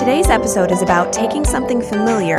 Today's 0.00 0.30
episode 0.30 0.72
is 0.72 0.80
about 0.80 1.12
taking 1.12 1.44
something 1.44 1.82
familiar 1.82 2.38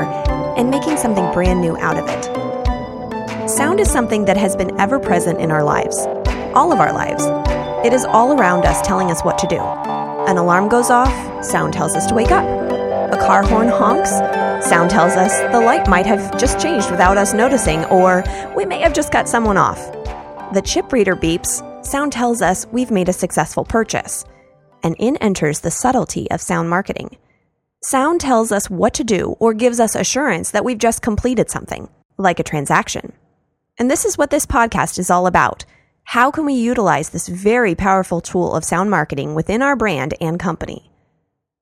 and 0.58 0.72
making 0.72 0.98
something 0.98 1.32
brand 1.32 1.62
new 1.62 1.78
out 1.78 1.96
of 1.96 2.10
it. 2.10 3.48
Sound 3.48 3.80
is 3.80 3.88
something 3.88 4.26
that 4.26 4.36
has 4.36 4.56
been 4.56 4.82
ever 4.82 4.98
present 4.98 5.40
in 5.40 5.52
our 5.52 5.64
lives, 5.64 5.96
all 6.56 6.74
of 6.74 6.80
our 6.80 6.92
lives. 6.92 7.24
It 7.86 7.94
is 7.94 8.04
all 8.04 8.34
around 8.34 8.66
us 8.66 8.82
telling 8.82 9.12
us 9.12 9.22
what 9.22 9.38
to 9.38 9.48
do. 9.48 9.60
An 9.60 10.38
alarm 10.38 10.70
goes 10.70 10.90
off, 10.90 11.46
sound 11.46 11.72
tells 11.74 11.94
us 11.94 12.08
to 12.08 12.16
wake 12.16 12.32
up. 12.32 12.44
A 13.14 13.18
car 13.18 13.44
horn 13.44 13.68
honks, 13.68 14.10
sound 14.68 14.90
tells 14.90 15.14
us 15.14 15.40
the 15.54 15.62
light 15.62 15.88
might 15.88 16.08
have 16.08 16.40
just 16.40 16.60
changed 16.60 16.90
without 16.90 17.16
us 17.16 17.32
noticing, 17.32 17.86
or 17.86 18.24
we 18.58 18.66
may 18.66 18.80
have 18.80 18.92
just 18.92 19.12
cut 19.12 19.30
someone 19.30 19.58
off. 19.58 19.78
The 20.56 20.64
chip 20.66 20.92
reader 20.92 21.16
beeps, 21.16 21.86
sound 21.86 22.12
tells 22.12 22.42
us 22.42 22.66
we've 22.72 22.90
made 22.90 23.08
a 23.08 23.14
successful 23.14 23.66
purchase. 23.66 24.26
And 24.82 24.96
in 24.98 25.16
enters 25.18 25.60
the 25.60 25.70
subtlety 25.70 26.28
of 26.32 26.42
sound 26.42 26.68
marketing. 26.68 27.18
Sound 27.84 28.22
tells 28.22 28.52
us 28.52 28.70
what 28.70 28.94
to 28.94 29.04
do 29.04 29.36
or 29.40 29.56
gives 29.56 29.80
us 29.80 29.96
assurance 29.96 30.52
that 30.52 30.64
we've 30.64 30.78
just 30.78 31.02
completed 31.02 31.50
something, 31.50 31.90
like 32.16 32.40
a 32.40 32.44
transaction. 32.44 33.12
And 33.80 33.90
this 33.90 34.06
is 34.06 34.20
what 34.20 34.30
this 34.30 34.46
podcast 34.46 35.00
is 35.00 35.10
all 35.10 35.26
about. 35.26 35.66
How 36.04 36.30
can 36.30 36.46
we 36.46 36.54
utilize 36.54 37.10
this 37.10 37.28
very 37.28 37.74
powerful 37.74 38.22
tool 38.22 38.54
of 38.54 38.64
sound 38.64 38.92
marketing 38.92 39.34
within 39.34 39.64
our 39.64 39.76
brand 39.76 40.14
and 40.22 40.40
company? 40.40 40.92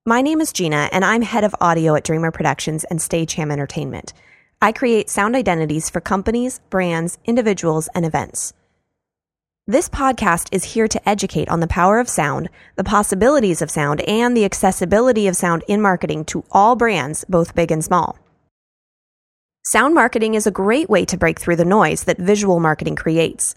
My 0.06 0.22
name 0.22 0.42
is 0.42 0.52
Jeanna, 0.52 0.90
and 0.92 1.06
I'm 1.06 1.22
head 1.22 1.46
of 1.46 1.56
audio 1.62 1.96
at 1.96 2.04
Dreamr 2.04 2.34
Productions 2.34 2.84
and 2.84 3.02
Stage 3.02 3.36
Ham 3.36 3.50
Entertainment. 3.50 4.12
I 4.62 4.74
create 4.74 5.10
sound 5.10 5.38
identities 5.38 5.90
for 5.90 6.02
companies, 6.02 6.60
brands, 6.70 7.18
individuals, 7.24 7.88
and 7.96 8.06
events. 8.06 8.52
This 9.70 9.88
podcast 9.88 10.50
is 10.52 10.64
here 10.64 10.88
to 10.88 11.08
educate 11.08 11.48
on 11.48 11.60
the 11.60 11.68
power 11.68 12.00
of 12.00 12.10
sound, 12.10 12.50
the 12.76 12.84
possibilities 12.84 13.62
of 13.62 13.70
sound, 13.70 14.02
and 14.02 14.36
the 14.36 14.44
accessibility 14.44 15.28
of 15.28 15.36
sound 15.36 15.64
in 15.68 15.80
marketing 15.80 16.26
to 16.26 16.44
all 16.50 16.76
brands, 16.76 17.24
both 17.30 17.54
big 17.54 17.72
and 17.72 17.86
small. 17.86 18.18
Sound 19.64 19.94
marketing 19.94 20.34
is 20.34 20.48
a 20.48 20.50
great 20.50 20.90
way 20.90 21.06
to 21.06 21.18
break 21.20 21.40
through 21.40 21.58
the 21.58 21.66
noise 21.66 22.06
that 22.06 22.18
visual 22.18 22.60
marketing 22.60 22.96
creates. 22.96 23.54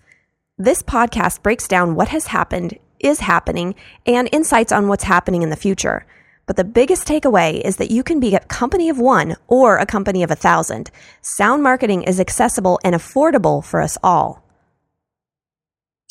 This 0.58 0.82
podcast 0.82 1.42
breaks 1.42 1.66
down 1.66 1.94
what 1.94 2.08
has 2.08 2.26
happened, 2.26 2.78
is 3.00 3.20
happening, 3.20 3.74
and 4.04 4.28
insights 4.32 4.70
on 4.70 4.88
what's 4.88 5.04
happening 5.04 5.40
in 5.40 5.48
the 5.48 5.56
future. 5.56 6.04
But 6.44 6.56
the 6.56 6.64
biggest 6.64 7.08
takeaway 7.08 7.58
is 7.62 7.76
that 7.76 7.90
you 7.90 8.02
can 8.02 8.20
be 8.20 8.34
a 8.34 8.40
company 8.40 8.90
of 8.90 8.98
one 8.98 9.36
or 9.48 9.78
a 9.78 9.86
company 9.86 10.22
of 10.22 10.30
a 10.30 10.36
thousand. 10.36 10.90
Sound 11.22 11.62
marketing 11.62 12.02
is 12.02 12.20
accessible 12.20 12.78
and 12.84 12.94
affordable 12.94 13.64
for 13.64 13.80
us 13.80 13.96
all. 14.02 14.42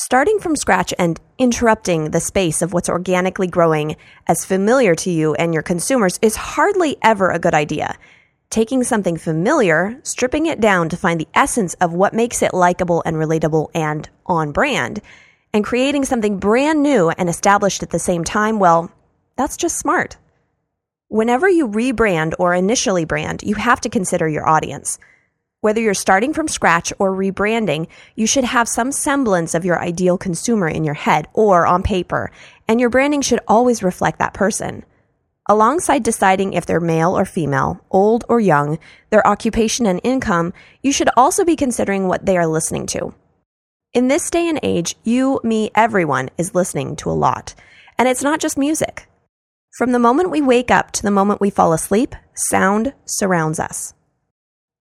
Starting 0.03 0.39
from 0.39 0.55
scratch 0.55 0.95
and 0.97 1.21
interrupting 1.37 2.09
the 2.09 2.19
space 2.19 2.63
of 2.63 2.73
what's 2.73 2.89
organically 2.89 3.45
growing 3.45 3.95
as 4.25 4.43
familiar 4.43 4.95
to 4.95 5.11
you 5.11 5.35
and 5.35 5.53
your 5.53 5.61
consumers 5.61 6.17
is 6.23 6.35
hardly 6.35 6.97
ever 7.03 7.29
a 7.29 7.37
good 7.37 7.53
idea. 7.53 7.95
Taking 8.49 8.83
something 8.83 9.15
familiar, 9.15 9.99
stripping 10.01 10.47
it 10.47 10.59
down 10.59 10.89
to 10.89 10.97
find 10.97 11.19
the 11.19 11.27
essence 11.35 11.75
of 11.75 11.93
what 11.93 12.15
makes 12.15 12.41
it 12.41 12.51
likable 12.51 13.03
and 13.05 13.15
relatable 13.15 13.69
and 13.75 14.09
on 14.25 14.51
brand, 14.51 15.01
and 15.53 15.63
creating 15.63 16.03
something 16.03 16.39
brand 16.39 16.81
new 16.81 17.11
and 17.11 17.29
established 17.29 17.83
at 17.83 17.91
the 17.91 17.99
same 17.99 18.23
time, 18.23 18.57
well, 18.57 18.91
that's 19.37 19.55
just 19.55 19.77
smart. 19.77 20.17
Whenever 21.09 21.47
you 21.47 21.67
rebrand 21.67 22.33
or 22.39 22.55
initially 22.55 23.05
brand, 23.05 23.43
you 23.43 23.53
have 23.53 23.79
to 23.81 23.89
consider 23.89 24.27
your 24.27 24.49
audience. 24.49 24.97
Whether 25.61 25.79
you're 25.79 25.93
starting 25.93 26.33
from 26.33 26.47
scratch 26.47 26.91
or 26.97 27.11
rebranding, 27.11 27.87
you 28.15 28.25
should 28.25 28.45
have 28.45 28.67
some 28.67 28.91
semblance 28.91 29.53
of 29.53 29.63
your 29.63 29.79
ideal 29.79 30.17
consumer 30.17 30.67
in 30.67 30.83
your 30.83 30.95
head 30.95 31.27
or 31.33 31.67
on 31.67 31.83
paper, 31.83 32.31
and 32.67 32.79
your 32.79 32.89
branding 32.89 33.21
should 33.21 33.41
always 33.47 33.83
reflect 33.83 34.17
that 34.17 34.33
person. 34.33 34.83
Alongside 35.47 36.01
deciding 36.01 36.53
if 36.53 36.65
they're 36.65 36.79
male 36.79 37.15
or 37.15 37.25
female, 37.25 37.79
old 37.91 38.25
or 38.27 38.39
young, 38.39 38.79
their 39.11 39.25
occupation 39.27 39.85
and 39.85 40.01
income, 40.03 40.51
you 40.81 40.91
should 40.91 41.09
also 41.15 41.45
be 41.45 41.55
considering 41.55 42.07
what 42.07 42.25
they 42.25 42.37
are 42.37 42.47
listening 42.47 42.87
to. 42.87 43.13
In 43.93 44.07
this 44.07 44.31
day 44.31 44.49
and 44.49 44.59
age, 44.63 44.95
you, 45.03 45.39
me, 45.43 45.69
everyone 45.75 46.31
is 46.39 46.55
listening 46.55 46.95
to 46.97 47.11
a 47.11 47.13
lot. 47.13 47.53
And 47.99 48.07
it's 48.07 48.23
not 48.23 48.39
just 48.39 48.57
music. 48.57 49.07
From 49.77 49.91
the 49.91 49.99
moment 49.99 50.31
we 50.31 50.41
wake 50.41 50.71
up 50.71 50.89
to 50.93 51.03
the 51.03 51.11
moment 51.11 51.39
we 51.39 51.51
fall 51.51 51.71
asleep, 51.71 52.15
sound 52.33 52.93
surrounds 53.05 53.59
us. 53.59 53.93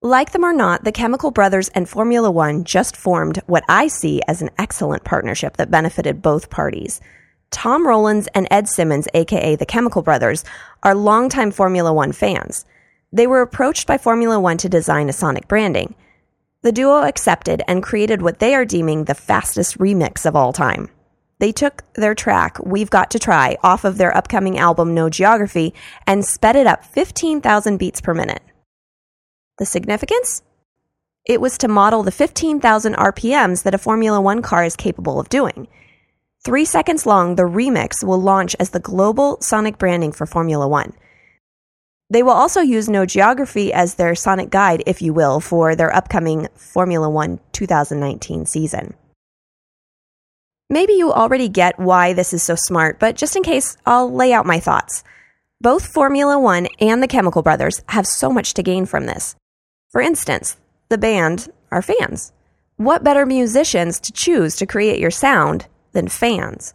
Like 0.03 0.31
them 0.31 0.43
or 0.43 0.51
not, 0.51 0.83
the 0.83 0.91
Chemical 0.91 1.29
Brothers 1.29 1.69
and 1.69 1.87
Formula 1.87 2.31
One 2.31 2.63
just 2.63 2.97
formed 2.97 3.39
what 3.45 3.63
I 3.69 3.85
see 3.85 4.19
as 4.27 4.41
an 4.41 4.49
excellent 4.57 5.03
partnership 5.03 5.57
that 5.57 5.69
benefited 5.69 6.23
both 6.23 6.49
parties. 6.49 6.99
Tom 7.51 7.85
Rowlands 7.85 8.27
and 8.33 8.47
Ed 8.49 8.67
Simons, 8.67 9.07
aka 9.13 9.55
the 9.55 9.65
Chemical 9.67 10.01
Brothers, 10.01 10.43
are 10.81 10.95
longtime 10.95 11.51
Formula 11.51 11.93
One 11.93 12.13
fans. 12.13 12.65
They 13.13 13.27
were 13.27 13.43
approached 13.43 13.85
by 13.85 13.99
Formula 13.99 14.39
One 14.39 14.57
to 14.57 14.69
design 14.69 15.07
a 15.07 15.13
sonic 15.13 15.47
branding. 15.47 15.93
The 16.63 16.71
duo 16.71 17.03
accepted 17.03 17.61
and 17.67 17.83
created 17.83 18.23
what 18.23 18.39
they 18.39 18.55
are 18.55 18.65
deeming 18.65 19.03
the 19.03 19.13
fastest 19.13 19.77
remix 19.77 20.25
of 20.25 20.35
all 20.35 20.51
time. 20.51 20.89
They 21.37 21.51
took 21.51 21.83
their 21.93 22.15
track, 22.15 22.57
We've 22.65 22.89
Got 22.89 23.11
to 23.11 23.19
Try, 23.19 23.55
off 23.61 23.83
of 23.83 23.99
their 23.99 24.17
upcoming 24.17 24.57
album 24.57 24.95
No 24.95 25.11
Geography 25.11 25.75
and 26.07 26.25
sped 26.25 26.55
it 26.55 26.65
up 26.65 26.83
15,000 26.85 27.77
beats 27.77 28.01
per 28.01 28.15
minute. 28.15 28.41
The 29.57 29.65
significance? 29.65 30.43
It 31.25 31.39
was 31.39 31.57
to 31.59 31.67
model 31.67 32.03
the 32.03 32.11
15,000 32.11 32.95
RPMs 32.95 33.63
that 33.63 33.75
a 33.75 33.77
Formula 33.77 34.19
One 34.19 34.41
car 34.41 34.63
is 34.65 34.75
capable 34.75 35.19
of 35.19 35.29
doing. 35.29 35.67
Three 36.43 36.65
seconds 36.65 37.05
long, 37.05 37.35
the 37.35 37.43
remix 37.43 38.03
will 38.03 38.19
launch 38.19 38.55
as 38.59 38.71
the 38.71 38.79
global 38.79 39.39
sonic 39.41 39.77
branding 39.77 40.11
for 40.11 40.25
Formula 40.25 40.67
One. 40.67 40.93
They 42.09 42.23
will 42.23 42.31
also 42.31 42.61
use 42.61 42.89
No 42.89 43.05
Geography 43.05 43.71
as 43.71 43.95
their 43.95 44.15
sonic 44.15 44.49
guide, 44.49 44.83
if 44.87 45.01
you 45.01 45.13
will, 45.13 45.39
for 45.39 45.75
their 45.75 45.95
upcoming 45.95 46.47
Formula 46.55 47.09
One 47.09 47.39
2019 47.51 48.47
season. 48.47 48.95
Maybe 50.69 50.93
you 50.93 51.13
already 51.13 51.49
get 51.49 51.77
why 51.77 52.13
this 52.13 52.33
is 52.33 52.41
so 52.41 52.55
smart, 52.55 52.99
but 52.99 53.15
just 53.15 53.35
in 53.35 53.43
case, 53.43 53.77
I'll 53.85 54.11
lay 54.11 54.33
out 54.33 54.45
my 54.45 54.59
thoughts. 54.59 55.03
Both 55.61 55.93
Formula 55.93 56.39
One 56.39 56.67
and 56.79 57.03
the 57.03 57.07
Chemical 57.07 57.43
Brothers 57.43 57.83
have 57.89 58.07
so 58.07 58.31
much 58.31 58.55
to 58.55 58.63
gain 58.63 58.85
from 58.85 59.05
this. 59.05 59.35
For 59.91 60.01
instance, 60.01 60.57
the 60.87 60.97
band 60.97 61.51
are 61.69 61.81
fans. 61.81 62.31
What 62.77 63.03
better 63.03 63.25
musicians 63.25 63.99
to 64.01 64.13
choose 64.13 64.55
to 64.55 64.65
create 64.65 64.99
your 64.99 65.11
sound 65.11 65.67
than 65.91 66.07
fans? 66.07 66.73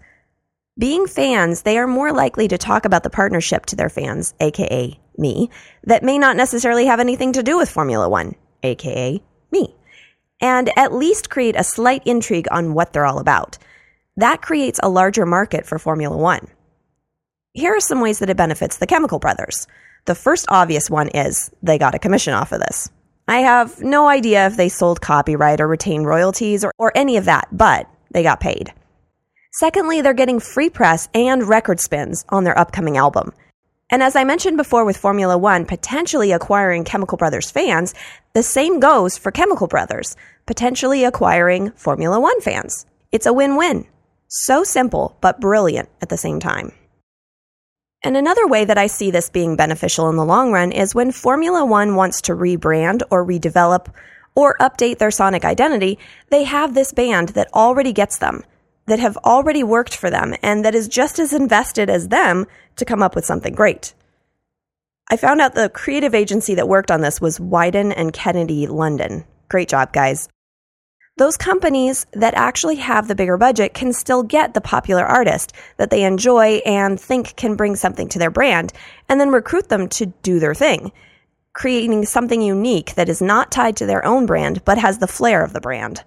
Being 0.79 1.07
fans, 1.07 1.63
they 1.63 1.79
are 1.79 1.87
more 1.87 2.13
likely 2.13 2.47
to 2.49 2.59
talk 2.59 2.85
about 2.85 3.03
the 3.03 3.11
partnership 3.11 3.65
to 3.67 3.77
their 3.77 3.89
fans, 3.89 4.35
aka 4.41 5.01
me, 5.17 5.49
that 5.85 6.03
may 6.03 6.19
not 6.19 6.37
necessarily 6.37 6.85
have 6.85 7.01
anything 7.01 7.33
to 7.33 7.43
do 7.43 7.57
with 7.57 7.71
Formula 7.71 8.07
One, 8.07 8.35
aka 8.63 9.23
me, 9.51 9.75
and 10.43 10.71
at 10.77 10.93
least 10.93 11.31
create 11.31 11.57
a 11.57 11.65
slight 11.65 12.03
intrigue 12.07 12.49
on 12.51 12.75
what 12.75 12.93
they're 12.93 13.07
all 13.07 13.19
about. 13.19 13.57
That 14.19 14.43
creates 14.43 14.79
a 14.83 14.91
larger 14.91 15.25
market 15.25 15.65
for 15.65 15.79
Formula 15.79 16.15
One. 16.15 16.49
Here 17.55 17.75
are 17.75 17.81
some 17.81 18.03
ways 18.03 18.19
that 18.19 18.29
it 18.29 18.37
benefits 18.37 18.77
the 18.77 18.87
Chemical 18.87 19.19
Brothers. 19.19 19.67
The 20.05 20.15
first 20.15 20.45
obvious 20.51 20.91
one 20.91 21.09
is 21.09 21.51
they 21.63 21.79
got 21.79 21.95
a 21.95 21.99
commission 21.99 22.35
off 22.35 22.53
of 22.53 22.61
this. 22.61 22.91
I 23.29 23.39
have 23.39 23.83
no 23.83 24.09
idea 24.09 24.47
if 24.47 24.57
they 24.57 24.69
sold 24.69 25.01
copyright 25.01 25.61
or 25.61 25.67
retained 25.67 26.07
royalties 26.07 26.65
or, 26.65 26.73
or 26.79 26.93
any 26.95 27.17
of 27.17 27.25
that, 27.25 27.49
but 27.51 27.89
they 28.13 28.23
got 28.23 28.39
paid. 28.39 28.73
Secondly, 29.53 30.01
they're 30.01 30.15
getting 30.15 30.39
free 30.39 30.71
press 30.71 31.09
and 31.13 31.49
record 31.49 31.81
spins 31.81 32.25
on 32.29 32.45
their 32.45 32.57
upcoming 32.57 32.97
album. 32.97 33.33
And 33.91 34.03
as 34.03 34.15
I 34.15 34.25
mentioned 34.25 34.57
before 34.57 34.85
with 34.85 34.97
Formula 34.97 35.37
One 35.39 35.65
potentially 35.65 36.31
acquiring 36.31 36.85
Chemical 36.85 37.19
Brothers 37.19 37.51
fans, 37.51 37.95
the 38.33 38.43
same 38.43 38.81
goes 38.81 39.17
for 39.17 39.33
Chemical 39.33 39.67
Brothers 39.67 40.17
potentially 40.47 41.05
acquiring 41.05 41.73
Formula 41.73 42.21
One 42.21 42.41
fans. 42.41 42.87
It's 43.11 43.27
a 43.27 43.33
win 43.33 43.57
win. 43.57 43.87
So 44.29 44.63
simple, 44.63 45.17
but 45.21 45.41
brilliant 45.41 45.89
at 46.01 46.11
the 46.11 46.17
same 46.17 46.39
time. 46.39 46.73
And 48.07 48.17
another 48.17 48.47
way 48.47 48.65
that 48.65 48.79
I 48.79 48.87
see 48.87 49.11
this 49.11 49.29
being 49.29 49.57
beneficial 49.57 50.09
in 50.09 50.15
the 50.15 50.25
long 50.25 50.53
run 50.53 50.71
is 50.71 50.95
when 50.95 51.11
Formula 51.11 51.65
One 51.65 51.97
wants 51.97 52.21
to 52.23 52.37
rebrand 52.37 53.03
or 53.11 53.27
redevelop 53.27 53.93
or 54.37 54.57
update 54.61 54.99
their 54.99 55.11
sonic 55.11 55.45
identity, 55.45 55.99
they 56.31 56.45
have 56.45 56.73
this 56.73 56.93
band 56.93 57.31
that 57.31 57.53
already 57.53 57.93
gets 57.93 58.19
them, 58.19 58.45
that 58.87 59.01
have 59.01 59.17
already 59.25 59.65
worked 59.65 59.97
for 59.97 60.09
them, 60.09 60.37
and 60.41 60.65
that 60.65 60.73
is 60.73 60.87
just 60.87 61.19
as 61.19 61.33
invested 61.33 61.91
as 61.91 62.07
them 62.07 62.47
to 62.77 62.85
come 62.85 63.03
up 63.03 63.17
with 63.17 63.25
something 63.25 63.57
great. 63.57 63.93
I 65.11 65.17
found 65.17 65.41
out 65.41 65.57
the 65.57 65.69
creative 65.69 66.15
agency 66.15 66.55
that 66.55 66.69
worked 66.69 66.93
on 66.93 67.01
this 67.01 67.21
was 67.21 67.41
Wieden 67.41 67.93
and 67.97 68.13
Kennedy 68.13 68.69
London. 68.69 69.25
Great 69.49 69.69
job, 69.69 69.93
guys 69.93 70.29
those 71.17 71.39
companies 71.39 72.07
that 72.13 72.35
actually 72.35 72.77
have 72.77 73.09
the 73.09 73.15
bigger 73.15 73.39
budget 73.39 73.73
can 73.73 73.93
still 73.93 74.23
get 74.23 74.53
the 74.53 74.61
popular 74.61 75.05
artist 75.05 75.53
that 75.79 75.89
they 75.91 76.05
enjoy 76.05 76.57
and 76.67 77.01
think 77.01 77.35
can 77.37 77.57
bring 77.57 77.75
something 77.75 78.09
to 78.11 78.19
their 78.19 78.31
brand 78.31 78.73
and 79.09 79.19
then 79.19 79.31
recruit 79.31 79.69
them 79.69 79.89
to 79.89 80.07
do 80.23 80.39
their 80.39 80.55
thing, 80.55 80.93
creating 81.55 82.05
something 82.05 82.43
unique 82.43 82.95
that 82.97 83.09
is 83.09 83.23
not 83.23 83.51
tied 83.51 83.77
to 83.77 83.87
their 83.87 84.05
own 84.05 84.27
brand 84.27 84.63
but 84.67 84.77
has 84.77 84.99
the 84.99 85.07
flair 85.07 85.43
of 85.43 85.55
the 85.55 85.61
brand. 85.61 86.05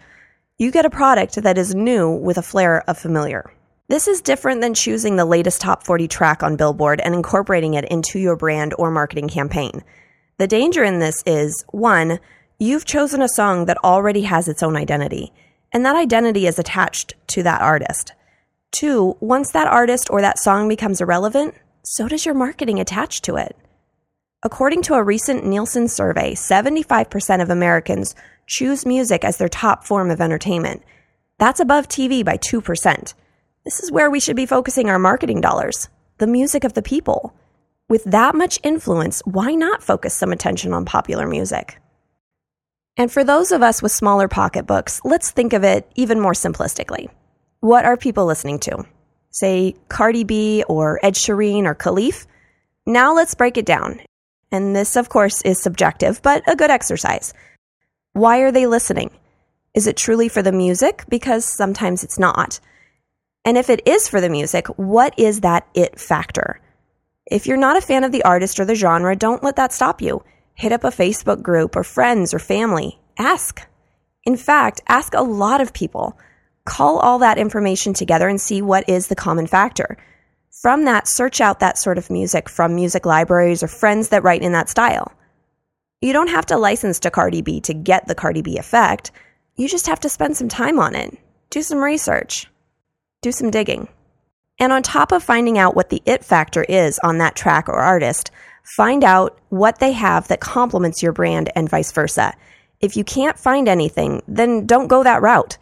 You 0.60 0.72
get 0.72 0.86
a 0.86 0.92
product 0.92 1.36
that 1.42 1.58
is 1.58 1.74
new 1.74 2.12
with 2.12 2.38
a 2.38 2.44
flair 2.44 2.88
of 2.88 2.98
familiar. 2.98 3.52
This 3.88 4.08
is 4.08 4.22
different 4.22 4.62
than 4.62 4.76
choosing 4.76 5.16
the 5.16 5.26
latest 5.26 5.60
top 5.60 5.84
40 5.84 6.08
track 6.08 6.44
on 6.44 6.56
Billboard 6.56 7.02
and 7.02 7.16
incorporating 7.16 7.74
it 7.74 7.86
into 7.86 8.20
your 8.20 8.36
brand 8.36 8.76
or 8.78 8.92
marketing 8.92 9.28
campaign. 9.28 9.84
The 10.38 10.46
danger 10.46 10.84
in 10.84 11.00
this 11.00 11.24
is 11.26 11.66
one, 11.70 12.20
you've 12.60 12.84
chosen 12.84 13.22
a 13.22 13.30
song 13.30 13.66
that 13.66 13.84
already 13.86 14.24
has 14.24 14.50
its 14.50 14.62
own 14.62 14.76
identity, 14.76 15.32
and 15.72 15.86
that 15.86 15.96
identity 15.96 16.46
is 16.46 16.60
attached 16.60 17.16
to 17.28 17.42
that 17.44 17.62
artist. 17.62 18.12
Two, 18.72 19.16
once 19.22 19.52
that 19.52 19.68
artist 19.68 20.10
or 20.12 20.20
that 20.22 20.38
song 20.38 20.68
becomes 20.68 21.00
irrelevant, 21.00 21.56
so 21.84 22.10
does 22.10 22.26
your 22.26 22.36
marketing 22.36 22.80
attached 22.80 23.24
to 23.24 23.38
it. 23.38 23.56
According 24.44 24.82
to 24.84 24.96
a 24.96 25.04
recent 25.04 25.46
Nielsen 25.46 25.88
survey, 25.88 26.34
75% 26.34 27.42
of 27.42 27.50
Americans 27.50 28.14
choose 28.46 28.86
music 28.86 29.24
as 29.24 29.38
their 29.38 29.50
top 29.50 29.86
form 29.86 30.12
of 30.12 30.20
entertainment. 30.20 30.84
That's 31.38 31.62
above 31.62 31.88
TV 31.88 32.26
by 32.26 32.38
2%. 32.38 33.14
This 33.64 33.80
is 33.80 33.92
where 33.92 34.10
we 34.10 34.20
should 34.20 34.36
be 34.36 34.46
focusing 34.46 34.90
our 34.90 35.00
marketing 35.00 35.42
dollars 35.42 35.90
the 36.18 36.28
music 36.28 36.66
of 36.66 36.74
the 36.74 36.82
people. 36.82 37.34
With 37.88 38.04
that 38.04 38.36
much 38.36 38.60
influence, 38.62 39.22
why 39.26 39.56
not 39.56 39.82
focus 39.82 40.14
some 40.14 40.34
attention 40.34 40.74
on 40.74 40.84
popular 40.84 41.26
music? 41.26 41.80
And 42.98 43.12
for 43.12 43.24
those 43.24 43.52
of 43.52 43.62
us 43.62 43.82
with 43.82 43.92
smaller 43.92 44.28
pocketbooks, 44.28 45.02
let's 45.04 45.32
think 45.32 45.54
of 45.54 45.64
it 45.64 45.90
even 45.96 46.20
more 46.20 46.34
simplistically. 46.34 47.10
What 47.62 47.86
are 47.86 47.98
people 47.98 48.26
listening 48.26 48.60
to? 48.60 48.86
Say 49.32 49.76
Cardi 49.90 50.24
B 50.24 50.64
or 50.68 51.00
Ed 51.04 51.14
Sheeran 51.14 51.66
or 51.66 51.76
Khalid? 51.76 52.16
Now 52.86 53.14
let's 53.14 53.36
break 53.36 53.58
it 53.58 53.66
down. 53.66 54.02
And 54.52 54.76
this, 54.76 54.96
of 54.96 55.10
course, 55.10 55.42
is 55.44 55.60
subjective, 55.60 56.22
but 56.22 56.44
a 56.48 56.56
good 56.56 56.72
exercise. 56.72 57.34
Why 58.14 58.40
are 58.40 58.52
they 58.52 58.66
listening? 58.66 59.12
Is 59.76 59.86
it 59.86 59.96
truly 59.96 60.28
for 60.28 60.42
the 60.42 60.52
music? 60.52 61.06
Because 61.08 61.46
sometimes 61.46 62.04
it's 62.04 62.18
not. 62.18 62.60
And 63.46 63.58
if 63.58 63.70
it 63.70 63.88
is 63.88 64.08
for 64.08 64.20
the 64.20 64.30
music, 64.30 64.68
what 64.78 65.14
is 65.18 65.42
that 65.42 65.68
it 65.74 66.00
factor? 66.00 66.60
If 67.28 67.46
you're 67.46 67.58
not 67.58 67.78
a 67.78 67.82
fan 67.82 68.04
of 68.04 68.12
the 68.12 68.24
artist 68.24 68.60
or 68.60 68.66
the 68.66 68.76
genre, 68.76 69.16
don't 69.16 69.44
let 69.44 69.56
that 69.58 69.72
stop 69.72 70.02
you. 70.02 70.24
Hit 70.60 70.74
up 70.74 70.84
a 70.84 70.88
Facebook 70.88 71.42
group 71.42 71.78
or 71.78 71.86
friends 71.86 72.34
or 72.34 72.38
family. 72.38 73.00
Ask. 73.18 73.66
In 74.26 74.36
fact, 74.36 74.82
ask 74.90 75.14
a 75.14 75.22
lot 75.22 75.62
of 75.62 75.72
people. 75.72 76.20
Call 76.66 77.00
all 77.00 77.20
that 77.20 77.38
information 77.38 77.94
together 77.94 78.28
and 78.28 78.42
see 78.42 78.62
what 78.62 78.90
is 78.90 79.08
the 79.08 79.16
common 79.16 79.48
factor. 79.48 79.96
From 80.62 80.84
that, 80.84 81.08
search 81.08 81.40
out 81.40 81.62
that 81.62 81.78
sort 81.78 81.98
of 81.98 82.10
music 82.10 82.50
from 82.50 82.76
music 82.76 83.06
libraries 83.06 83.64
or 83.64 83.70
friends 83.70 84.10
that 84.10 84.24
write 84.24 84.42
in 84.42 84.52
that 84.52 84.68
style. 84.68 85.14
You 86.02 86.12
don't 86.12 86.28
have 86.28 86.48
to 86.48 86.58
license 86.58 87.00
to 87.00 87.10
Cardi 87.10 87.42
B 87.42 87.62
to 87.62 87.74
get 87.74 88.10
the 88.10 88.14
Cardi 88.14 88.42
B 88.42 88.58
effect. 88.58 89.12
You 89.56 89.70
just 89.70 89.88
have 89.88 90.02
to 90.02 90.10
spend 90.10 90.36
some 90.36 90.50
time 90.50 90.78
on 90.78 90.94
it. 90.94 91.18
Do 91.52 91.62
some 91.62 91.80
research. 91.80 92.48
Do 93.22 93.32
some 93.32 93.50
digging. 93.50 93.88
And 94.60 94.74
on 94.74 94.84
top 94.84 95.14
of 95.14 95.24
finding 95.24 95.58
out 95.58 95.78
what 95.78 95.90
the 95.90 96.04
it 96.06 96.26
factor 96.26 96.64
is 96.64 97.00
on 97.00 97.20
that 97.20 97.38
track 97.38 97.70
or 97.70 97.76
artist, 97.76 98.32
find 98.76 99.04
out 99.04 99.40
what 99.50 99.80
they 99.80 99.92
have 99.94 100.28
that 100.28 100.40
complements 100.40 101.02
your 101.02 101.12
brand 101.12 101.52
and 101.56 101.70
vice 101.70 101.92
versa. 101.92 102.34
If 102.80 102.96
you 102.96 103.04
can't 103.04 103.38
find 103.38 103.68
anything, 103.68 104.22
then 104.28 104.66
don't 104.66 104.88
go 104.88 105.04
that 105.04 105.22
route. 105.22 105.58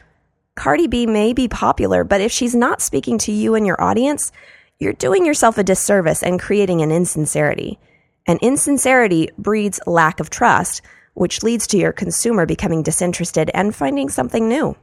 Cardi 0.55 0.87
B 0.87 1.05
may 1.05 1.33
be 1.33 1.47
popular, 1.47 2.03
but 2.03 2.19
if 2.19 2.31
she's 2.31 2.55
not 2.55 2.81
speaking 2.81 3.17
to 3.19 3.31
you 3.31 3.55
and 3.55 3.65
your 3.65 3.81
audience, 3.81 4.31
you're 4.79 4.93
doing 4.93 5.25
yourself 5.25 5.57
a 5.57 5.63
disservice 5.63 6.21
and 6.21 6.39
creating 6.39 6.81
an 6.81 6.91
insincerity. 6.91 7.79
And 8.25 8.39
insincerity 8.41 9.29
breeds 9.37 9.79
lack 9.87 10.19
of 10.19 10.29
trust, 10.29 10.81
which 11.13 11.43
leads 11.43 11.65
to 11.67 11.77
your 11.77 11.93
consumer 11.93 12.45
becoming 12.45 12.83
disinterested 12.83 13.49
and 13.53 13.73
finding 13.73 14.09
something 14.09 14.49
new. 14.49 14.75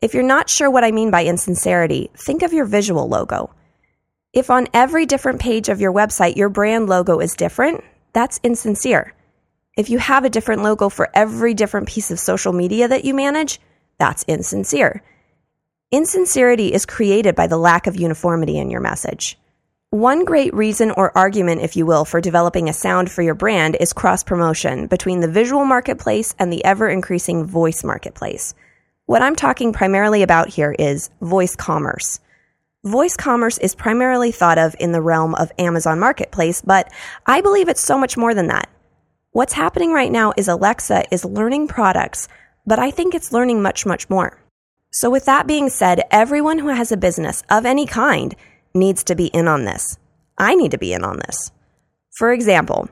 If 0.00 0.14
you're 0.14 0.22
not 0.22 0.48
sure 0.48 0.70
what 0.70 0.84
I 0.84 0.92
mean 0.92 1.10
by 1.10 1.24
insincerity, 1.24 2.10
think 2.16 2.42
of 2.42 2.52
your 2.52 2.66
visual 2.66 3.08
logo. 3.08 3.54
If 4.34 4.50
on 4.50 4.66
every 4.74 5.06
different 5.06 5.40
page 5.40 5.68
of 5.68 5.80
your 5.80 5.92
website 5.92 6.34
your 6.34 6.48
brand 6.48 6.88
logo 6.88 7.20
is 7.20 7.36
different, 7.36 7.84
that's 8.12 8.40
insincere. 8.42 9.14
If 9.76 9.90
you 9.90 9.98
have 9.98 10.24
a 10.24 10.28
different 10.28 10.64
logo 10.64 10.88
for 10.88 11.08
every 11.14 11.54
different 11.54 11.86
piece 11.86 12.10
of 12.10 12.18
social 12.18 12.52
media 12.52 12.88
that 12.88 13.04
you 13.04 13.14
manage, 13.14 13.60
that's 13.96 14.24
insincere. 14.24 15.04
Insincerity 15.92 16.72
is 16.72 16.84
created 16.84 17.36
by 17.36 17.46
the 17.46 17.56
lack 17.56 17.86
of 17.86 17.94
uniformity 17.94 18.58
in 18.58 18.70
your 18.70 18.80
message. 18.80 19.38
One 19.90 20.24
great 20.24 20.52
reason 20.52 20.90
or 20.90 21.16
argument, 21.16 21.62
if 21.62 21.76
you 21.76 21.86
will, 21.86 22.04
for 22.04 22.20
developing 22.20 22.68
a 22.68 22.72
sound 22.72 23.12
for 23.12 23.22
your 23.22 23.36
brand 23.36 23.76
is 23.78 23.92
cross 23.92 24.24
promotion 24.24 24.88
between 24.88 25.20
the 25.20 25.28
visual 25.28 25.64
marketplace 25.64 26.34
and 26.40 26.52
the 26.52 26.64
ever 26.64 26.88
increasing 26.88 27.46
voice 27.46 27.84
marketplace. 27.84 28.52
What 29.06 29.22
I'm 29.22 29.36
talking 29.36 29.72
primarily 29.72 30.24
about 30.24 30.48
here 30.48 30.74
is 30.76 31.10
voice 31.20 31.54
commerce. 31.54 32.18
Voice 32.84 33.16
commerce 33.16 33.56
is 33.56 33.74
primarily 33.74 34.30
thought 34.30 34.58
of 34.58 34.76
in 34.78 34.92
the 34.92 35.00
realm 35.00 35.34
of 35.36 35.50
Amazon 35.58 35.98
Marketplace, 35.98 36.60
but 36.60 36.92
I 37.24 37.40
believe 37.40 37.70
it's 37.70 37.80
so 37.80 37.96
much 37.96 38.18
more 38.18 38.34
than 38.34 38.48
that. 38.48 38.68
What's 39.30 39.54
happening 39.54 39.90
right 39.94 40.12
now 40.12 40.34
is 40.36 40.48
Alexa 40.48 41.04
is 41.10 41.24
learning 41.24 41.68
products, 41.68 42.28
but 42.66 42.78
I 42.78 42.90
think 42.90 43.14
it's 43.14 43.32
learning 43.32 43.62
much, 43.62 43.86
much 43.86 44.10
more. 44.10 44.38
So, 44.92 45.08
with 45.08 45.24
that 45.24 45.46
being 45.46 45.70
said, 45.70 46.02
everyone 46.10 46.58
who 46.58 46.68
has 46.68 46.92
a 46.92 46.98
business 46.98 47.42
of 47.48 47.64
any 47.64 47.86
kind 47.86 48.36
needs 48.74 49.02
to 49.04 49.14
be 49.14 49.28
in 49.28 49.48
on 49.48 49.64
this. 49.64 49.96
I 50.36 50.54
need 50.54 50.72
to 50.72 50.78
be 50.78 50.92
in 50.92 51.04
on 51.04 51.20
this. 51.26 51.52
For 52.18 52.34
example, 52.34 52.90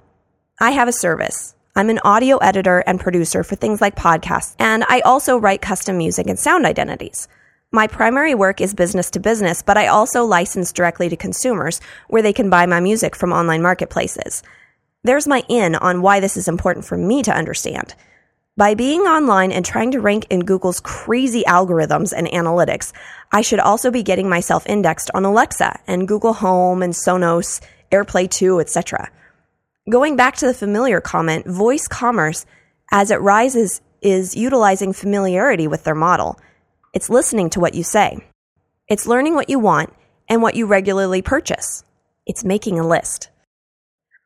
I 0.58 0.70
have 0.70 0.88
a 0.88 0.92
service. 0.92 1.54
I'm 1.76 1.90
an 1.90 2.00
audio 2.02 2.38
editor 2.38 2.78
and 2.86 2.98
producer 2.98 3.44
for 3.44 3.56
things 3.56 3.82
like 3.82 3.94
podcasts, 3.94 4.56
and 4.58 4.84
I 4.88 5.00
also 5.00 5.36
write 5.36 5.60
custom 5.60 5.98
music 5.98 6.28
and 6.28 6.38
sound 6.38 6.64
identities. 6.64 7.28
My 7.74 7.86
primary 7.86 8.34
work 8.34 8.60
is 8.60 8.74
business 8.74 9.08
to 9.12 9.18
business, 9.18 9.62
but 9.62 9.78
I 9.78 9.86
also 9.86 10.26
license 10.26 10.74
directly 10.74 11.08
to 11.08 11.16
consumers 11.16 11.80
where 12.08 12.20
they 12.20 12.34
can 12.34 12.50
buy 12.50 12.66
my 12.66 12.80
music 12.80 13.16
from 13.16 13.32
online 13.32 13.62
marketplaces. 13.62 14.42
There's 15.04 15.26
my 15.26 15.42
in 15.48 15.74
on 15.76 16.02
why 16.02 16.20
this 16.20 16.36
is 16.36 16.48
important 16.48 16.84
for 16.84 16.98
me 16.98 17.22
to 17.22 17.34
understand. 17.34 17.94
By 18.58 18.74
being 18.74 19.00
online 19.00 19.52
and 19.52 19.64
trying 19.64 19.90
to 19.92 20.02
rank 20.02 20.26
in 20.28 20.40
Google's 20.40 20.80
crazy 20.80 21.44
algorithms 21.48 22.12
and 22.14 22.26
analytics, 22.26 22.92
I 23.32 23.40
should 23.40 23.60
also 23.60 23.90
be 23.90 24.02
getting 24.02 24.28
myself 24.28 24.66
indexed 24.66 25.10
on 25.14 25.24
Alexa 25.24 25.80
and 25.86 26.06
Google 26.06 26.34
Home 26.34 26.82
and 26.82 26.92
Sonos, 26.92 27.62
AirPlay 27.90 28.28
2, 28.28 28.60
etc. 28.60 29.10
Going 29.88 30.14
back 30.14 30.36
to 30.36 30.46
the 30.46 30.52
familiar 30.52 31.00
comment, 31.00 31.46
voice 31.46 31.88
commerce, 31.88 32.44
as 32.90 33.10
it 33.10 33.22
rises, 33.22 33.80
is 34.02 34.36
utilizing 34.36 34.92
familiarity 34.92 35.66
with 35.66 35.84
their 35.84 35.94
model. 35.94 36.38
It's 36.94 37.08
listening 37.08 37.48
to 37.50 37.60
what 37.60 37.74
you 37.74 37.82
say. 37.82 38.18
It's 38.86 39.06
learning 39.06 39.34
what 39.34 39.48
you 39.48 39.58
want 39.58 39.94
and 40.28 40.42
what 40.42 40.56
you 40.56 40.66
regularly 40.66 41.22
purchase. 41.22 41.84
It's 42.26 42.44
making 42.44 42.78
a 42.78 42.86
list. 42.86 43.30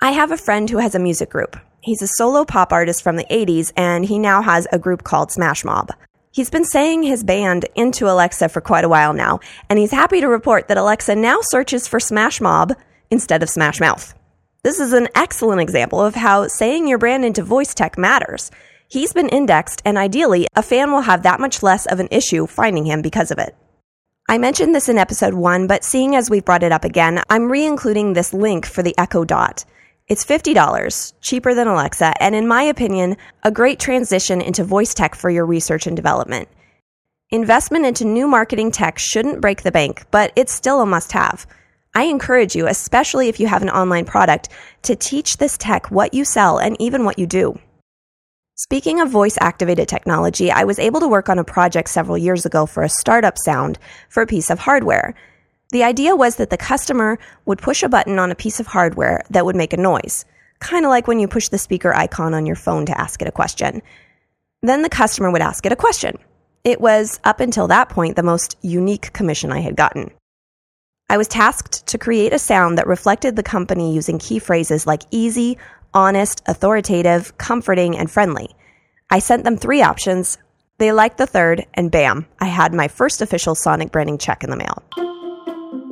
I 0.02 0.11
have 0.11 0.32
a 0.32 0.37
friend 0.37 0.68
who 0.68 0.78
has 0.78 0.96
a 0.96 0.99
music 0.99 1.30
group. 1.30 1.56
He's 1.80 2.02
a 2.02 2.08
solo 2.08 2.44
pop 2.44 2.73
artist 2.73 3.04
from 3.04 3.14
the 3.14 3.26
80s, 3.30 3.73
and 3.76 4.04
he 4.04 4.18
now 4.18 4.42
has 4.42 4.66
a 4.73 4.80
group 4.80 5.04
called 5.04 5.30
Smash 5.30 5.64
Mob. 5.64 5.92
He's 6.32 6.50
been 6.50 6.64
saying 6.64 7.04
his 7.04 7.23
band 7.23 7.66
into 7.76 8.11
Alexa 8.11 8.49
for 8.49 8.61
quite 8.61 8.85
a 8.85 8.88
while 8.88 9.12
now, 9.12 9.38
and 9.70 9.78
he's 9.78 9.92
happy 9.92 10.20
to 10.20 10.26
report 10.26 10.66
that 10.66 10.76
Alexa 10.76 11.14
now 11.14 11.38
searches 11.42 11.87
for 11.87 12.00
Smash 12.00 12.40
Mob 12.40 12.73
instead 13.12 13.44
of 13.44 13.49
Smash 13.49 13.78
Mouth. 13.78 14.12
This 14.64 14.80
is 14.80 14.92
an 14.92 15.06
excellent 15.14 15.61
example 15.61 16.00
of 16.00 16.16
how 16.16 16.49
saying 16.49 16.88
your 16.88 16.99
brand 16.99 17.25
into 17.25 17.44
voice 17.44 17.75
tech 17.75 17.96
matters. 17.96 18.50
He's 18.88 19.12
been 19.12 19.28
indexed, 19.28 19.82
and 19.84 19.98
ideally, 19.98 20.46
a 20.54 20.62
fan 20.62 20.92
will 20.92 21.00
have 21.00 21.24
that 21.24 21.40
much 21.40 21.62
less 21.62 21.86
of 21.86 21.98
an 21.98 22.06
issue 22.12 22.46
finding 22.46 22.86
him 22.86 23.02
because 23.02 23.32
of 23.32 23.38
it. 23.38 23.56
I 24.28 24.38
mentioned 24.38 24.74
this 24.74 24.88
in 24.88 24.96
episode 24.96 25.34
one, 25.34 25.66
but 25.66 25.82
seeing 25.82 26.14
as 26.14 26.30
we've 26.30 26.44
brought 26.44 26.62
it 26.62 26.70
up 26.70 26.84
again, 26.84 27.20
I'm 27.28 27.50
re 27.50 27.64
including 27.64 28.12
this 28.12 28.32
link 28.32 28.64
for 28.64 28.82
the 28.84 28.94
Echo 28.96 29.24
Dot. 29.24 29.64
It's 30.06 30.24
$50, 30.24 31.14
cheaper 31.20 31.52
than 31.52 31.66
Alexa, 31.66 32.14
and 32.22 32.36
in 32.36 32.46
my 32.46 32.62
opinion, 32.62 33.16
a 33.42 33.50
great 33.50 33.80
transition 33.80 34.40
into 34.40 34.62
voice 34.62 34.94
tech 34.94 35.16
for 35.16 35.30
your 35.30 35.46
research 35.46 35.88
and 35.88 35.96
development. 35.96 36.48
Investment 37.30 37.86
into 37.86 38.04
new 38.04 38.28
marketing 38.28 38.70
tech 38.70 39.00
shouldn't 39.00 39.40
break 39.40 39.62
the 39.62 39.72
bank, 39.72 40.04
but 40.12 40.32
it's 40.36 40.52
still 40.52 40.80
a 40.80 40.86
must 40.86 41.10
have. 41.10 41.44
I 41.92 42.04
encourage 42.04 42.54
you, 42.54 42.68
especially 42.68 43.28
if 43.28 43.40
you 43.40 43.48
have 43.48 43.62
an 43.62 43.70
online 43.70 44.04
product, 44.04 44.48
to 44.82 44.94
teach 44.94 45.38
this 45.38 45.58
tech 45.58 45.90
what 45.90 46.14
you 46.14 46.24
sell 46.24 46.58
and 46.58 46.76
even 46.80 47.04
what 47.04 47.18
you 47.18 47.26
do. 47.26 47.58
Speaking 48.58 49.00
of 49.00 49.10
voice 49.10 49.36
activated 49.38 49.86
technology, 49.86 50.50
I 50.50 50.64
was 50.64 50.78
able 50.78 51.00
to 51.00 51.08
work 51.08 51.28
on 51.28 51.38
a 51.38 51.44
project 51.44 51.90
several 51.90 52.16
years 52.16 52.46
ago 52.46 52.64
for 52.64 52.82
a 52.82 52.88
startup 52.88 53.36
sound 53.36 53.78
for 54.08 54.22
a 54.22 54.26
piece 54.26 54.48
of 54.48 54.60
hardware. 54.60 55.14
The 55.72 55.84
idea 55.84 56.16
was 56.16 56.36
that 56.36 56.48
the 56.48 56.56
customer 56.56 57.18
would 57.44 57.58
push 57.58 57.82
a 57.82 57.88
button 57.90 58.18
on 58.18 58.30
a 58.30 58.34
piece 58.34 58.58
of 58.58 58.66
hardware 58.66 59.22
that 59.28 59.44
would 59.44 59.56
make 59.56 59.75
a 59.75 59.76
noise, 59.76 60.25
kind 60.58 60.86
of 60.86 60.88
like 60.88 61.06
when 61.06 61.20
you 61.20 61.28
push 61.28 61.48
the 61.48 61.58
speaker 61.58 61.94
icon 61.94 62.32
on 62.32 62.46
your 62.46 62.56
phone 62.56 62.86
to 62.86 62.98
ask 62.98 63.20
it 63.20 63.28
a 63.28 63.30
question. 63.30 63.82
Then 64.62 64.80
the 64.80 64.88
customer 64.88 65.30
would 65.30 65.42
ask 65.42 65.66
it 65.66 65.72
a 65.72 65.76
question. 65.76 66.16
It 66.64 66.80
was, 66.80 67.20
up 67.25 67.40
until 67.40 67.68
that 67.68 67.90
point, 67.90 68.16
the 68.16 68.22
most 68.22 68.56
unique 68.62 69.12
commission 69.12 69.52
I 69.52 69.60
had 69.60 69.76
gotten. 69.76 70.10
I 71.10 71.18
was 71.18 71.28
tasked 71.28 71.86
to 71.88 71.98
create 71.98 72.32
a 72.32 72.38
sound 72.38 72.78
that 72.78 72.86
reflected 72.86 73.36
the 73.36 73.42
company 73.42 73.94
using 73.94 74.18
key 74.18 74.38
phrases 74.38 74.86
like 74.86 75.02
easy, 75.10 75.58
honest, 75.96 76.42
authoritative, 76.46 77.38
comforting, 77.38 77.96
and 77.96 78.10
friendly. 78.10 78.54
I 79.10 79.18
sent 79.18 79.44
them 79.44 79.56
three 79.56 79.80
options. 79.80 80.36
They 80.76 80.92
liked 80.92 81.16
the 81.16 81.26
third, 81.26 81.64
and 81.72 81.90
bam, 81.90 82.26
I 82.38 82.46
had 82.48 82.74
my 82.74 82.86
first 82.86 83.22
official 83.22 83.54
Sonic 83.54 83.92
branding 83.92 84.18
check 84.18 84.44
in 84.44 84.50
the 84.50 84.56
mail. 84.56 84.82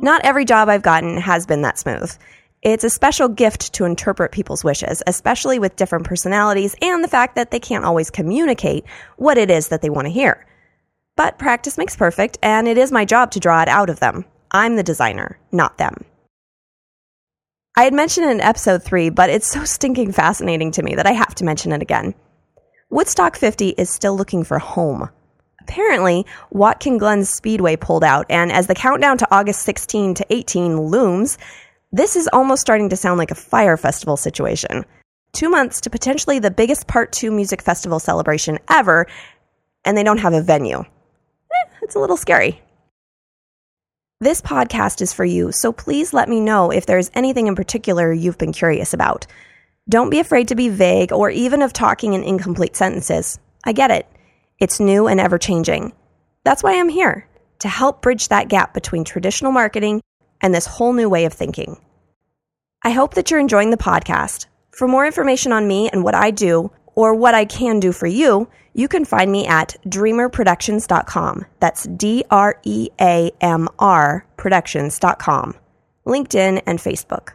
Not 0.03 0.23
every 0.23 0.45
job 0.45 0.69
I've 0.69 0.83
gotten 0.83 1.17
has 1.17 1.47
been 1.47 1.63
that 1.63 1.79
smooth. 1.79 2.15
It's 2.61 2.83
a 2.83 2.89
special 2.89 3.27
gift 3.27 3.73
to 3.73 3.85
interpret 3.85 4.31
people's 4.31 4.63
wishes, 4.63 5.01
especially 5.07 5.57
with 5.57 5.75
different 5.75 6.05
personalities 6.05 6.75
and 6.83 7.03
the 7.03 7.07
fact 7.07 7.35
that 7.35 7.49
they 7.49 7.59
can't 7.59 7.85
always 7.85 8.11
communicate 8.11 8.85
what 9.17 9.39
it 9.39 9.49
is 9.49 9.69
that 9.69 9.81
they 9.81 9.89
want 9.89 10.05
to 10.05 10.13
hear. 10.13 10.45
But 11.15 11.39
practice 11.39 11.79
makes 11.79 11.95
perfect, 11.95 12.37
and 12.43 12.67
it 12.67 12.77
is 12.77 12.91
my 12.91 13.05
job 13.05 13.31
to 13.31 13.39
draw 13.39 13.63
it 13.63 13.69
out 13.69 13.89
of 13.89 13.99
them. 13.99 14.25
I'm 14.51 14.75
the 14.75 14.83
designer, 14.83 15.39
not 15.51 15.79
them. 15.79 16.05
I 17.77 17.83
had 17.83 17.93
mentioned 17.93 18.27
it 18.27 18.31
in 18.31 18.39
episode 18.39 18.83
three, 18.83 19.09
but 19.09 19.29
it's 19.29 19.47
so 19.47 19.65
stinking 19.65 20.13
fascinating 20.13 20.71
to 20.71 20.83
me 20.83 20.95
that 20.95 21.05
I 21.05 21.11
have 21.11 21.35
to 21.35 21.43
mention 21.43 21.73
it 21.73 21.81
again. 21.81 22.15
Woodstock 22.89 23.35
50 23.35 23.69
is 23.77 23.89
still 23.89 24.15
looking 24.15 24.45
for 24.45 24.59
home. 24.59 25.09
Apparently, 25.59 26.25
Watkins 26.51 26.99
Glen 26.99 27.25
Speedway 27.25 27.75
pulled 27.75 28.05
out, 28.05 28.27
and 28.29 28.49
as 28.49 28.67
the 28.67 28.75
countdown 28.75 29.17
to 29.17 29.27
August 29.29 29.63
16 29.63 30.13
to 30.13 30.25
18 30.29 30.79
looms, 30.79 31.37
this 31.91 32.15
is 32.15 32.29
almost 32.31 32.61
starting 32.61 32.87
to 32.89 32.95
sound 32.95 33.17
like 33.17 33.31
a 33.31 33.35
Fyre 33.35 33.75
festival 33.75 34.15
situation. 34.15 34.85
Two 35.33 35.49
months 35.49 35.81
to 35.81 35.89
potentially 35.89 36.39
the 36.39 36.51
biggest 36.51 36.87
Part 36.87 37.11
2 37.11 37.29
music 37.29 37.61
festival 37.61 37.99
celebration 37.99 38.57
ever, 38.69 39.05
and 39.83 39.97
they 39.97 40.03
don't 40.03 40.19
have 40.19 40.33
a 40.33 40.41
venue. 40.41 40.79
Eh, 40.79 41.69
it's 41.81 41.95
a 41.95 41.99
little 41.99 42.15
scary. 42.15 42.61
This 44.21 44.41
podcast 44.41 45.01
is 45.01 45.11
for 45.11 45.25
you, 45.25 45.51
so 45.51 45.73
please 45.73 46.13
let 46.13 46.29
me 46.29 46.39
know 46.39 46.71
if 46.71 46.85
there's 46.85 47.11
anything 47.15 47.47
in 47.47 47.55
particular 47.55 48.13
you've 48.13 48.37
been 48.37 48.53
curious 48.53 48.93
about. 48.93 49.27
Don't 49.89 50.09
be 50.09 50.21
afraid 50.21 50.47
to 50.47 50.55
be 50.55 50.69
vague 50.69 51.11
or 51.11 51.29
even 51.29 51.61
of 51.61 51.73
talking 51.73 52.13
in 52.13 52.23
incomplete 52.23 52.77
sentences. 52.77 53.37
I 53.65 53.73
get 53.73 53.91
it. 53.91 54.07
It's 54.57 54.79
new 54.79 55.07
and 55.07 55.19
ever 55.19 55.37
changing. 55.37 55.91
That's 56.45 56.63
why 56.63 56.79
I'm 56.79 56.87
here, 56.87 57.27
to 57.59 57.67
help 57.67 58.01
bridge 58.01 58.29
that 58.29 58.47
gap 58.47 58.73
between 58.73 59.03
traditional 59.03 59.51
marketing 59.51 60.01
and 60.39 60.55
this 60.55 60.65
whole 60.65 60.93
new 60.93 61.09
way 61.09 61.25
of 61.25 61.33
thinking. 61.33 61.77
I 62.85 62.91
hope 62.91 63.15
that 63.15 63.29
you're 63.29 63.41
enjoying 63.41 63.71
the 63.71 63.75
podcast. 63.75 64.45
For 64.71 64.87
more 64.87 65.05
information 65.05 65.51
on 65.51 65.67
me 65.67 65.89
and 65.89 66.05
what 66.05 66.15
I 66.15 66.31
do, 66.31 66.71
or 66.95 67.13
what 67.13 67.33
I 67.35 67.45
can 67.45 67.79
do 67.79 67.91
for 67.91 68.07
you, 68.07 68.47
you 68.73 68.87
can 68.87 69.05
find 69.05 69.31
me 69.31 69.45
at 69.47 69.75
dreamrproductions.com. 69.87 71.45
That's 71.59 71.83
D 71.83 72.23
R 72.29 72.59
E 72.63 72.89
A 72.99 73.31
M 73.41 73.67
R 73.79 74.25
productions.com, 74.37 75.55
LinkedIn, 76.05 76.61
and 76.65 76.79
Facebook. 76.79 77.33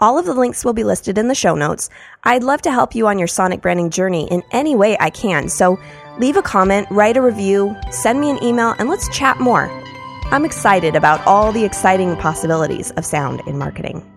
All 0.00 0.16
of 0.16 0.26
the 0.26 0.34
links 0.34 0.64
will 0.64 0.74
be 0.74 0.84
listed 0.84 1.18
in 1.18 1.26
the 1.26 1.34
show 1.34 1.56
notes. 1.56 1.90
I'd 2.22 2.44
love 2.44 2.62
to 2.62 2.70
help 2.70 2.94
you 2.94 3.08
on 3.08 3.18
your 3.18 3.26
sonic 3.26 3.60
branding 3.60 3.90
journey 3.90 4.28
in 4.30 4.44
any 4.52 4.76
way 4.76 4.96
I 5.00 5.10
can. 5.10 5.48
So 5.48 5.76
leave 6.18 6.36
a 6.36 6.42
comment, 6.42 6.86
write 6.90 7.16
a 7.16 7.22
review, 7.22 7.74
send 7.90 8.20
me 8.20 8.30
an 8.30 8.42
email, 8.42 8.76
and 8.78 8.88
let's 8.88 9.08
chat 9.08 9.40
more. 9.40 9.68
I'm 10.30 10.44
excited 10.44 10.94
about 10.94 11.26
all 11.26 11.50
the 11.50 11.64
exciting 11.64 12.14
possibilities 12.16 12.92
of 12.92 13.04
sound 13.04 13.42
in 13.48 13.58
marketing. 13.58 14.08